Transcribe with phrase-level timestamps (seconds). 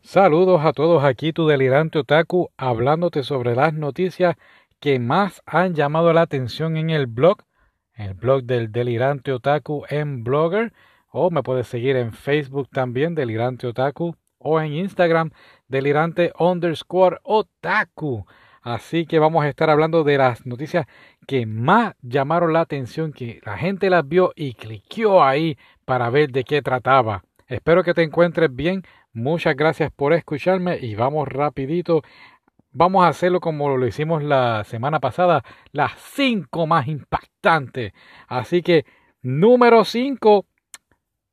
[0.00, 4.36] Saludos a todos aquí, tu delirante otaku, hablándote sobre las noticias
[4.80, 7.38] que más han llamado la atención en el blog,
[7.94, 10.72] el blog del delirante otaku en Blogger,
[11.10, 15.30] o me puedes seguir en Facebook también, delirante otaku, o en Instagram,
[15.66, 18.24] delirante underscore otaku.
[18.62, 20.86] Así que vamos a estar hablando de las noticias
[21.26, 26.30] que más llamaron la atención, que la gente las vio y cliqueó ahí para ver
[26.30, 27.24] de qué trataba.
[27.48, 28.84] Espero que te encuentres bien.
[29.18, 32.02] Muchas gracias por escucharme y vamos rapidito.
[32.70, 35.42] Vamos a hacerlo como lo hicimos la semana pasada,
[35.72, 37.94] las cinco más impactantes.
[38.28, 38.86] Así que
[39.20, 40.46] número cinco,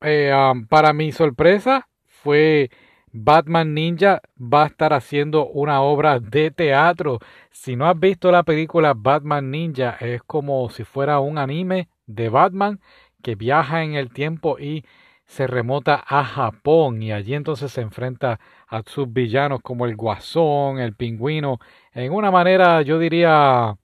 [0.00, 0.32] eh,
[0.70, 2.70] para mi sorpresa, fue
[3.12, 7.18] Batman Ninja va a estar haciendo una obra de teatro.
[7.50, 12.30] Si no has visto la película Batman Ninja, es como si fuera un anime de
[12.30, 12.80] Batman
[13.22, 14.86] que viaja en el tiempo y
[15.26, 20.78] se remota a Japón y allí entonces se enfrenta a sus villanos como el guasón,
[20.78, 21.58] el pingüino,
[21.92, 23.76] en una manera yo diría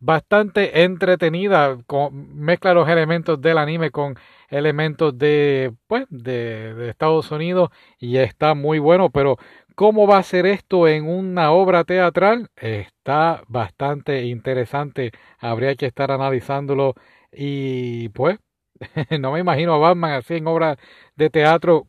[0.00, 1.78] bastante entretenida,
[2.12, 4.16] mezcla los elementos del anime con
[4.50, 9.38] elementos de, pues, de, Estados Unidos y está muy bueno, pero
[9.74, 12.50] ¿cómo va a ser esto en una obra teatral?
[12.56, 16.94] Está bastante interesante, habría que estar analizándolo
[17.32, 18.38] y pues
[19.20, 20.78] no me imagino a Batman así en obra
[21.16, 21.86] de teatro.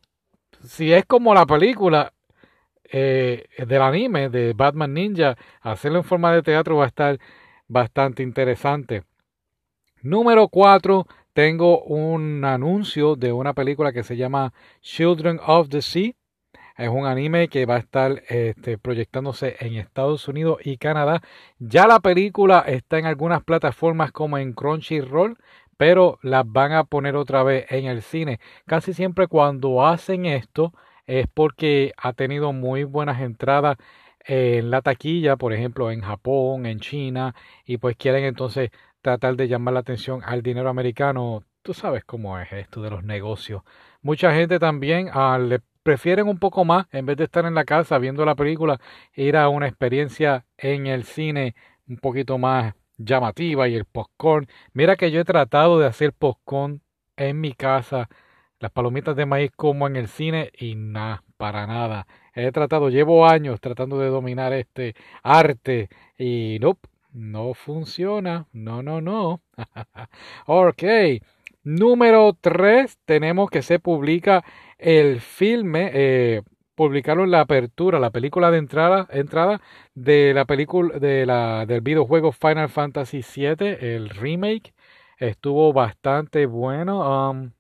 [0.63, 2.13] Si es como la película
[2.91, 7.19] eh, del anime de Batman Ninja, hacerlo en forma de teatro va a estar
[7.67, 9.03] bastante interesante.
[10.01, 16.13] Número 4, tengo un anuncio de una película que se llama Children of the Sea.
[16.77, 21.21] Es un anime que va a estar este, proyectándose en Estados Unidos y Canadá.
[21.57, 25.37] Ya la película está en algunas plataformas como en Crunchyroll,
[25.77, 28.39] pero las van a poner otra vez en el cine.
[28.65, 30.73] Casi siempre cuando hacen esto
[31.05, 33.77] es porque ha tenido muy buenas entradas
[34.25, 39.47] en la taquilla, por ejemplo, en Japón, en China, y pues quieren entonces tratar de
[39.47, 41.43] llamar la atención al dinero americano.
[41.61, 43.61] Tú sabes cómo es esto de los negocios.
[44.01, 47.65] Mucha gente también ah, le prefieren un poco más, en vez de estar en la
[47.65, 48.79] casa viendo la película,
[49.13, 51.55] ir a una experiencia en el cine
[51.87, 54.47] un poquito más llamativa y el popcorn.
[54.73, 56.81] Mira que yo he tratado de hacer popcorn
[57.17, 58.09] en mi casa,
[58.59, 62.07] las palomitas de maíz como en el cine y nada, para nada.
[62.33, 66.77] He tratado, llevo años tratando de dominar este arte y no,
[67.13, 68.47] no funciona.
[68.53, 69.41] No, no, no.
[70.45, 70.83] ok.
[71.63, 74.43] Número 3, tenemos que se publica
[74.77, 76.41] el filme eh,
[76.75, 79.61] publicaron la apertura, la película de entrada, entrada
[79.95, 84.73] de la película de la, del videojuego Final Fantasy VII, el remake.
[85.17, 87.29] Estuvo bastante bueno.
[87.29, 87.51] Um,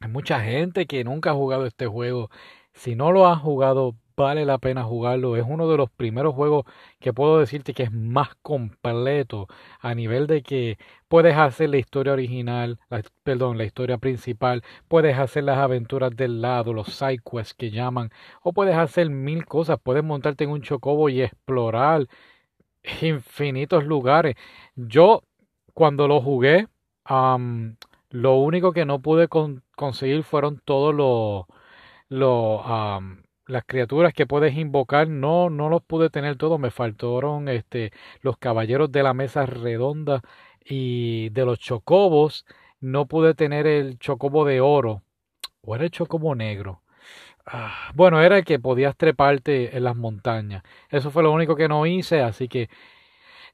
[0.00, 2.30] hay mucha gente que nunca ha jugado este juego.
[2.72, 5.36] Si no lo ha jugado, vale la pena jugarlo.
[5.36, 6.64] Es uno de los primeros juegos
[6.98, 9.46] que puedo decirte que es más completo
[9.80, 10.78] a nivel de que
[11.08, 12.78] puedes hacer la historia original,
[13.22, 18.10] perdón, la historia principal, puedes hacer las aventuras del lado, los side quests que llaman,
[18.42, 22.06] o puedes hacer mil cosas, puedes montarte en un chocobo y explorar
[23.02, 24.36] infinitos lugares.
[24.76, 25.22] Yo
[25.74, 26.68] cuando lo jugué,
[28.10, 31.44] lo único que no pude conseguir fueron todos los
[32.08, 32.60] los
[33.46, 38.36] las criaturas que puedes invocar no no los pude tener todos me faltaron este los
[38.38, 40.22] caballeros de la mesa redonda
[40.64, 42.44] y de los chocobos
[42.80, 45.02] no pude tener el chocobo de oro
[45.62, 46.82] o era el chocobo negro.
[47.46, 50.62] Ah, bueno era el que podías treparte en las montañas.
[50.90, 52.68] Eso fue lo único que no hice así que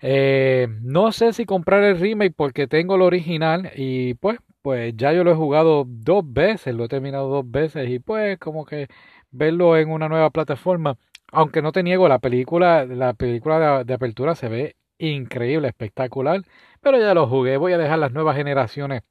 [0.01, 5.13] eh, no sé si comprar el remake porque tengo el original y pues pues ya
[5.13, 8.89] yo lo he jugado dos veces lo he terminado dos veces y pues como que
[9.33, 10.97] verlo en una nueva plataforma.
[11.33, 16.43] Aunque no te niego, la película, la película de, apertura se ve increíble, espectacular.
[16.81, 17.57] Pero ya lo jugué.
[17.57, 19.03] Voy a dejar las nuevas generaciones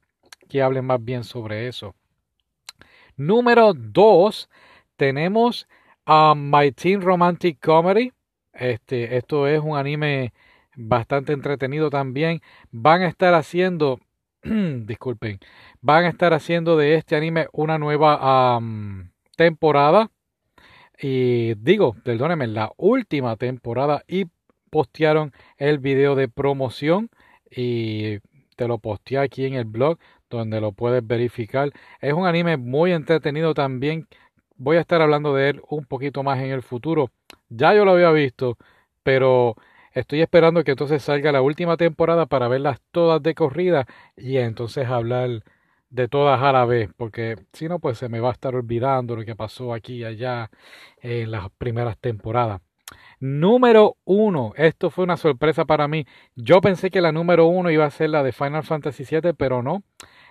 [0.48, 1.94] que hablen más bien sobre eso.
[3.16, 4.48] Número 2,
[4.96, 5.68] tenemos
[6.06, 8.12] a My Teen Romantic Comedy.
[8.52, 10.32] Este, esto es un anime
[10.76, 12.40] bastante entretenido también.
[12.70, 13.98] Van a estar haciendo,
[14.42, 15.40] disculpen,
[15.80, 18.58] van a estar haciendo de este anime una nueva
[19.36, 20.10] temporada.
[21.00, 24.26] Y digo, perdónenme, la última temporada y
[24.70, 27.10] postearon el video de promoción
[27.50, 28.18] y
[28.56, 29.98] te lo posteé aquí en el blog
[30.30, 31.70] donde lo puedes verificar.
[32.00, 34.08] Es un anime muy entretenido también.
[34.56, 37.10] Voy a estar hablando de él un poquito más en el futuro.
[37.48, 38.56] Ya yo lo había visto,
[39.02, 39.56] pero
[39.92, 43.86] estoy esperando que entonces salga la última temporada para verlas todas de corrida
[44.16, 45.42] y entonces hablar
[45.92, 49.14] de todas a la vez, porque si no, pues se me va a estar olvidando
[49.14, 50.50] lo que pasó aquí y allá
[51.02, 52.62] en las primeras temporadas.
[53.20, 56.06] Número uno, esto fue una sorpresa para mí.
[56.34, 59.62] Yo pensé que la número uno iba a ser la de Final Fantasy VII, pero
[59.62, 59.82] no.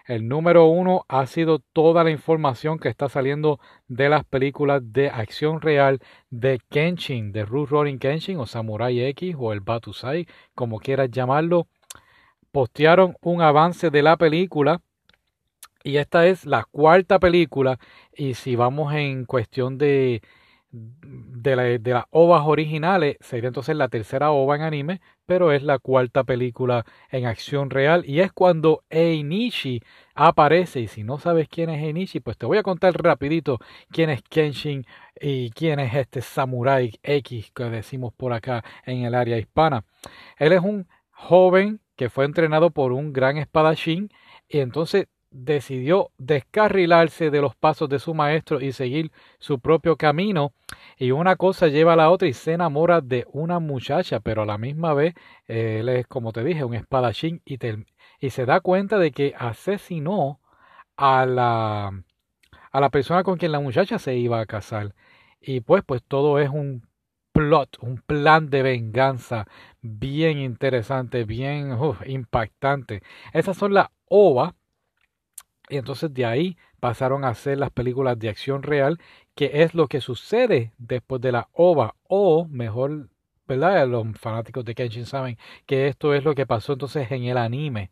[0.07, 5.09] El número uno ha sido toda la información que está saliendo de las películas de
[5.09, 5.99] acción real
[6.31, 11.67] de Kenshin, de Ruth Roaring Kenshin o Samurai X o el Batusai, como quieras llamarlo.
[12.51, 14.81] Postearon un avance de la película
[15.83, 17.79] y esta es la cuarta película
[18.15, 20.21] y si vamos en cuestión de
[20.71, 25.63] de, la, de las ovas originales, sería entonces la tercera ova en anime, pero es
[25.63, 29.81] la cuarta película en acción real y es cuando Einishi
[30.15, 33.59] aparece y si no sabes quién es Einishi, pues te voy a contar rapidito
[33.91, 34.85] quién es Kenshin
[35.19, 39.83] y quién es este Samurai X que decimos por acá en el área hispana.
[40.37, 44.09] Él es un joven que fue entrenado por un gran espadachín
[44.47, 50.53] y entonces decidió descarrilarse de los pasos de su maestro y seguir su propio camino.
[50.97, 54.45] Y una cosa lleva a la otra y se enamora de una muchacha, pero a
[54.45, 55.15] la misma vez
[55.47, 57.57] él es, como te dije, un espadachín y,
[58.29, 60.39] se da cuenta de que asesinó
[60.97, 62.03] a la,
[62.71, 64.93] a la persona con quien la muchacha se iba a casar.
[65.41, 66.87] Y pues, pues todo es un
[67.31, 69.47] plot, un plan de venganza
[69.81, 73.01] bien interesante, bien impactante.
[73.33, 74.53] Esas son las ovas
[75.71, 78.99] y entonces de ahí pasaron a hacer las películas de acción real,
[79.35, 83.09] que es lo que sucede después de la OVA, o mejor,
[83.47, 83.87] ¿verdad?
[83.87, 87.91] Los fanáticos de Kenshin saben que esto es lo que pasó entonces en el anime.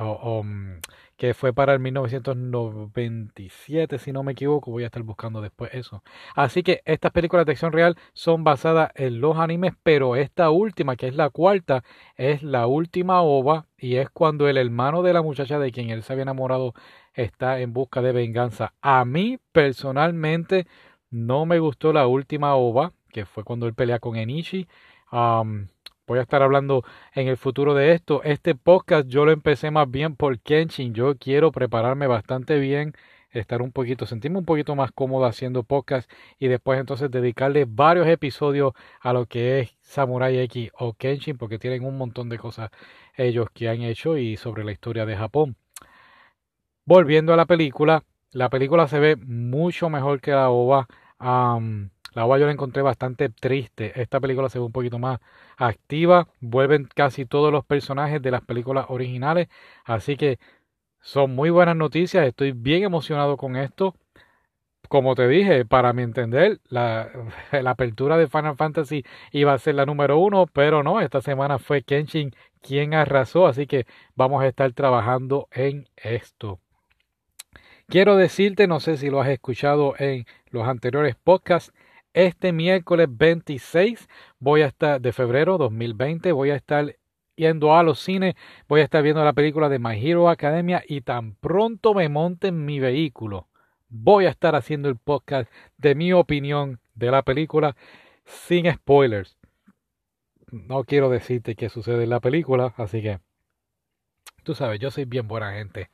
[0.00, 0.80] Mm,
[1.16, 6.02] que fue para el 1997, si no me equivoco, voy a estar buscando después eso.
[6.34, 10.96] Así que estas películas de acción real son basadas en los animes, pero esta última,
[10.96, 11.84] que es la cuarta,
[12.16, 16.02] es la última ova y es cuando el hermano de la muchacha de quien él
[16.02, 16.72] se había enamorado
[17.12, 18.72] está en busca de venganza.
[18.80, 20.66] A mí personalmente
[21.10, 24.66] no me gustó la última ova, que fue cuando él pelea con Enishi.
[26.10, 26.82] Voy a estar hablando
[27.14, 28.20] en el futuro de esto.
[28.24, 30.92] Este podcast yo lo empecé más bien por Kenshin.
[30.92, 32.94] Yo quiero prepararme bastante bien,
[33.30, 36.10] estar un poquito, sentirme un poquito más cómodo haciendo podcast
[36.40, 41.60] y después entonces dedicarle varios episodios a lo que es Samurai X o Kenshin porque
[41.60, 42.70] tienen un montón de cosas
[43.16, 45.54] ellos que han hecho y sobre la historia de Japón.
[46.84, 48.02] Volviendo a la película,
[48.32, 50.88] la película se ve mucho mejor que la OVA.
[52.12, 54.00] La OVA yo la encontré bastante triste.
[54.00, 55.20] Esta película se ve un poquito más
[55.56, 56.28] activa.
[56.40, 59.48] Vuelven casi todos los personajes de las películas originales.
[59.84, 60.38] Así que
[61.00, 62.26] son muy buenas noticias.
[62.26, 63.94] Estoy bien emocionado con esto.
[64.88, 67.10] Como te dije, para mi entender, la,
[67.52, 71.58] la, apertura de Final Fantasy iba a ser la número uno, pero no, esta semana
[71.58, 73.86] fue Kenshin quien arrasó, así que
[74.16, 76.60] vamos a estar trabajando en esto.
[77.86, 81.72] Quiero decirte, no sé si lo has escuchado en los anteriores podcasts,
[82.12, 84.08] este miércoles 26
[84.38, 86.96] voy a estar de febrero 2020 voy a estar
[87.40, 88.34] yendo a los cines,
[88.68, 92.48] voy a estar viendo la película de My Hero Academia y tan pronto me monte
[92.48, 93.48] en mi vehículo,
[93.88, 97.76] voy a estar haciendo el podcast de mi opinión de la película
[98.24, 99.38] sin spoilers.
[100.52, 103.20] No quiero decirte qué sucede en la película, así que
[104.42, 105.88] tú sabes, yo soy bien buena gente.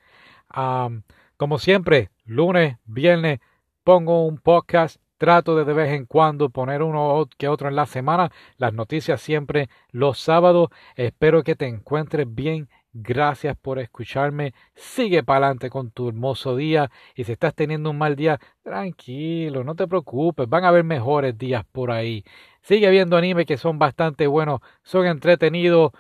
[1.37, 3.39] Como siempre, lunes, viernes,
[3.85, 5.01] pongo un podcast.
[5.19, 8.31] Trato de de vez en cuando poner uno que otro en la semana.
[8.59, 10.69] Las noticias siempre los sábados.
[10.95, 12.69] Espero que te encuentres bien.
[12.93, 14.55] Gracias por escucharme.
[14.75, 16.91] Sigue para adelante con tu hermoso día.
[17.15, 20.49] Y si estás teniendo un mal día, tranquilo, no te preocupes.
[20.49, 22.25] Van a haber mejores días por ahí.
[22.63, 25.93] Sigue viendo anime que son bastante buenos, son entretenidos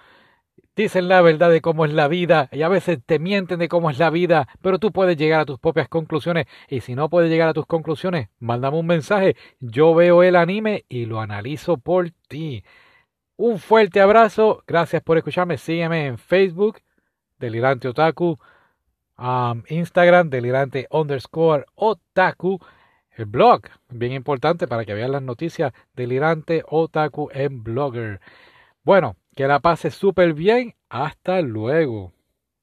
[0.77, 3.91] dicen la verdad de cómo es la vida y a veces te mienten de cómo
[3.91, 7.31] es la vida, pero tú puedes llegar a tus propias conclusiones y si no puedes
[7.31, 12.11] llegar a tus conclusiones, mándame un mensaje, yo veo el anime y lo analizo por
[12.29, 12.63] ti.
[13.37, 16.81] Un fuerte abrazo, gracias por escucharme, sígueme en Facebook,
[17.39, 18.39] Delirante Otaku,
[19.69, 22.61] Instagram, Delirante underscore Otaku,
[23.13, 28.21] el blog, bien importante para que vean las noticias, Delirante Otaku en Blogger.
[28.85, 30.75] Bueno, que la pase súper bien.
[30.89, 32.16] Hasta luego.